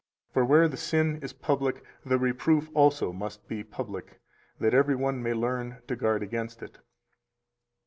[0.33, 4.19] For where the sin is public, the reproof also must be public,
[4.59, 6.79] that every one may learn to guard against it.